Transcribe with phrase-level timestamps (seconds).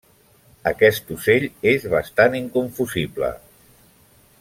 [0.71, 3.31] Aquest ocell és bastant inconfusible.